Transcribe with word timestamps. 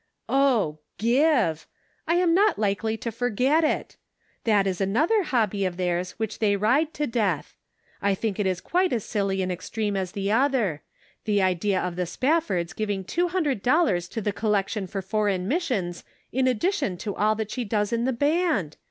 "Oh, 0.29 0.79
give! 0.97 1.67
I 2.07 2.15
am 2.15 2.33
not 2.33 2.57
likely 2.57 2.97
to 2.97 3.11
forget 3.11 3.63
it. 3.63 3.97
That 4.45 4.65
is 4.65 4.81
another 4.81 5.21
hobby 5.21 5.63
of 5.63 5.77
theirs 5.77 6.13
which 6.17 6.39
they 6.39 6.55
ride 6.55 6.91
to 6.95 7.05
death. 7.05 7.55
I 8.01 8.15
think 8.15 8.39
it 8.39 8.47
is 8.47 8.61
quite 8.61 8.93
as 8.93 9.05
silly 9.05 9.43
an 9.43 9.51
extreme 9.51 9.95
as 9.95 10.13
the 10.13 10.31
other; 10.31 10.81
the 11.25 11.43
idea 11.43 11.79
of 11.79 11.97
the 11.97 12.07
Spaf 12.07 12.41
fords 12.45 12.73
giving 12.73 13.03
two 13.03 13.27
hundred 13.27 13.61
dollars 13.61 14.07
to 14.09 14.21
the 14.21 14.33
col 14.33 14.49
lection 14.49 14.87
for 14.87 15.03
Foreign 15.03 15.47
Missions 15.47 16.03
in 16.31 16.47
addition 16.47 16.97
to 16.97 17.13
all 17.15 17.35
that 17.35 17.51
she 17.51 17.63
does 17.63 17.93
in 17.93 18.05
the 18.05 18.11
Band 18.11 18.77